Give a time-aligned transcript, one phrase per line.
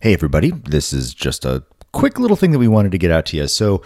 [0.00, 0.52] Hey, everybody.
[0.52, 3.48] This is just a quick little thing that we wanted to get out to you.
[3.48, 3.82] So,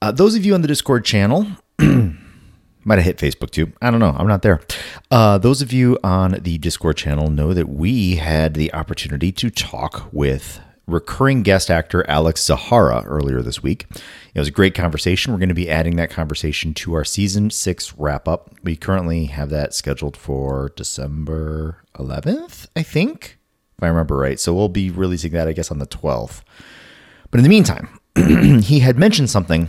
[0.00, 1.48] uh, those of you on the Discord channel,
[1.80, 3.72] might have hit Facebook too.
[3.82, 4.14] I don't know.
[4.16, 4.60] I'm not there.
[5.10, 9.50] Uh, those of you on the Discord channel know that we had the opportunity to
[9.50, 13.86] talk with recurring guest actor Alex Zahara earlier this week.
[14.34, 15.32] It was a great conversation.
[15.32, 18.54] We're going to be adding that conversation to our season six wrap up.
[18.62, 23.40] We currently have that scheduled for December 11th, I think
[23.82, 24.38] if I remember right.
[24.38, 26.42] So we'll be releasing that, I guess, on the 12th.
[27.30, 27.98] But in the meantime,
[28.62, 29.68] he had mentioned something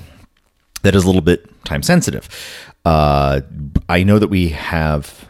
[0.84, 2.30] that is a little bit time sensitive.
[2.86, 3.42] Uh,
[3.90, 5.28] I know that we have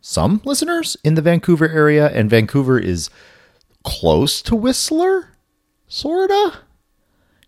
[0.00, 3.10] some listeners in the Vancouver area, and Vancouver is
[3.82, 5.30] close to Whistler,
[5.88, 6.58] sorta.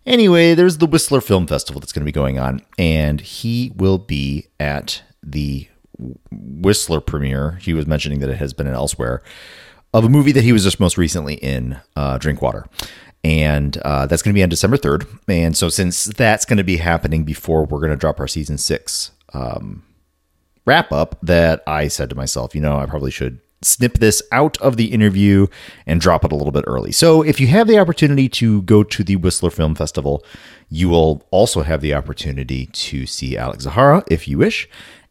[0.05, 3.99] Anyway, there's the Whistler Film Festival that's going to be going on, and he will
[3.99, 5.69] be at the
[6.29, 7.51] Whistler premiere.
[7.61, 9.23] He was mentioning that it has been elsewhere
[9.93, 12.65] of a movie that he was just most recently in, uh, Drinkwater.
[13.23, 15.07] And uh, that's going to be on December 3rd.
[15.27, 18.57] And so, since that's going to be happening before we're going to drop our season
[18.57, 19.83] six um,
[20.65, 24.57] wrap up, that I said to myself, you know, I probably should snip this out
[24.57, 25.47] of the interview
[25.85, 26.91] and drop it a little bit early.
[26.91, 30.25] So, if you have the opportunity to go to the Whistler Film Festival,
[30.69, 34.67] you will also have the opportunity to see Alex Zahara if you wish.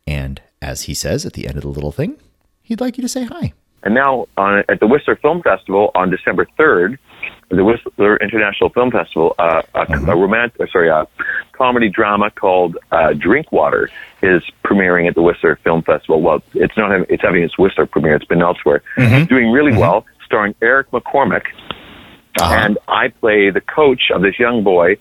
[0.07, 2.19] And as he says at the end of the little thing,
[2.63, 3.55] he'd like you to say hi.
[3.83, 6.99] And now on, at the Whistler Film Festival on December 3rd,
[7.51, 10.09] the Whistler International Film Festival, uh, a, mm-hmm.
[10.09, 11.07] a romantic, sorry, a
[11.53, 13.91] comedy drama called uh, Drinkwater
[14.23, 16.23] is premiering at the Whistler Film Festival.
[16.23, 18.17] Well, it's not having, it's having its Whistler premiere.
[18.17, 18.83] It's been elsewhere.
[18.97, 19.15] Mm-hmm.
[19.15, 19.81] It's doing really mm-hmm.
[19.81, 21.45] well, starring Eric McCormack.
[22.41, 22.55] Uh-huh.
[22.55, 24.97] And I play the coach of this young boy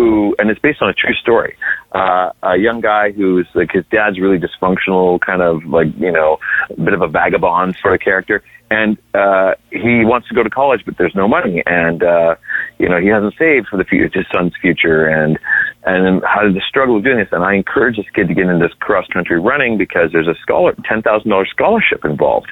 [0.00, 1.56] who, and it's based on a true story.
[1.92, 6.38] Uh, a young guy who's like his dad's really dysfunctional, kind of like you know,
[6.70, 10.50] a bit of a vagabond sort of character, and uh, he wants to go to
[10.50, 12.34] college, but there's no money, and uh,
[12.78, 15.38] you know he hasn't saved for the future, his son's future, and
[15.84, 17.28] and how the struggle of doing this.
[17.32, 20.34] And I encourage this kid to get into this cross country running because there's a
[20.42, 22.50] scholar ten thousand dollars scholarship involved,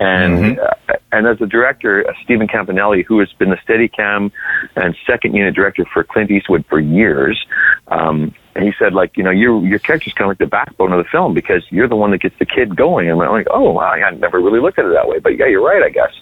[0.00, 0.60] and mm-hmm.
[0.60, 4.32] uh, and as a director, uh, Stephen Campanelli, who has been the Steadicam
[4.76, 7.44] and second unit director for Clint Eastwood for years.
[7.88, 10.92] Um, and he said, like, you know, your your character's kind of like the backbone
[10.92, 13.08] of the film because you're the one that gets the kid going.
[13.08, 15.46] And I'm like, oh, wow, I never really looked at it that way, but yeah,
[15.46, 16.12] you're right, I guess.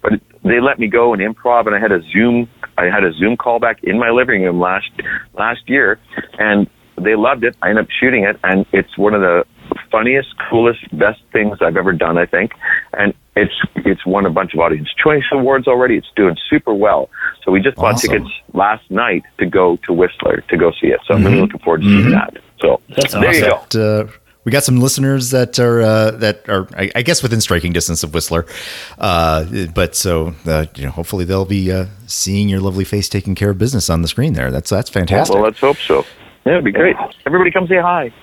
[0.00, 0.12] But
[0.42, 2.48] they let me go and improv, and I had a Zoom,
[2.78, 4.90] I had a Zoom call back in my living room last
[5.34, 5.98] last year,
[6.38, 6.68] and
[7.00, 7.56] they loved it.
[7.62, 9.44] I ended up shooting it, and it's one of the
[9.90, 12.52] funniest, coolest, best things I've ever done, I think.
[12.92, 15.96] And it's it's won a bunch of audience choice awards already.
[15.96, 17.10] It's doing super well.
[17.44, 18.10] So we just bought awesome.
[18.10, 21.00] tickets last night to go to Whistler to go see it.
[21.06, 21.28] So I'm mm-hmm.
[21.28, 22.10] really looking forward to seeing mm-hmm.
[22.10, 22.42] that.
[22.60, 23.80] So That's there awesome.
[23.80, 24.00] you go.
[24.00, 24.08] Uh,
[24.44, 28.02] we got some listeners that are uh, that are I, I, guess within striking distance
[28.02, 28.46] of Whistler,
[28.98, 33.34] uh, but so uh, you know hopefully they'll be uh, seeing your lovely face taking
[33.34, 34.50] care of business on the screen there.
[34.50, 35.34] That's that's fantastic.
[35.34, 36.04] Well, let's hope so.
[36.44, 36.96] Yeah, it'd be great.
[37.24, 38.12] Everybody come say hi.